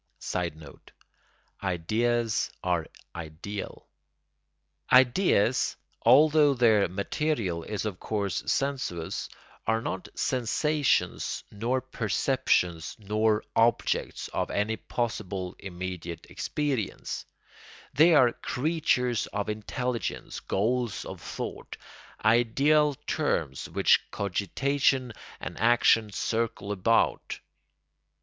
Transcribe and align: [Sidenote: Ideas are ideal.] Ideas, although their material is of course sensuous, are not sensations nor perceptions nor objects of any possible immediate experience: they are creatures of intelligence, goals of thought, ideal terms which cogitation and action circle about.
[Sidenote: 0.17 0.93
Ideas 1.61 2.49
are 2.63 2.87
ideal.] 3.15 3.87
Ideas, 4.91 5.75
although 6.01 6.55
their 6.55 6.87
material 6.87 7.61
is 7.61 7.85
of 7.85 7.99
course 7.99 8.41
sensuous, 8.51 9.29
are 9.67 9.79
not 9.79 10.09
sensations 10.15 11.43
nor 11.51 11.81
perceptions 11.81 12.95
nor 12.97 13.43
objects 13.55 14.27
of 14.29 14.49
any 14.49 14.75
possible 14.75 15.55
immediate 15.59 16.25
experience: 16.31 17.27
they 17.93 18.15
are 18.15 18.33
creatures 18.33 19.27
of 19.27 19.49
intelligence, 19.49 20.39
goals 20.39 21.05
of 21.05 21.21
thought, 21.21 21.77
ideal 22.25 22.95
terms 23.05 23.69
which 23.69 24.01
cogitation 24.09 25.13
and 25.39 25.59
action 25.59 26.11
circle 26.11 26.71
about. 26.71 27.37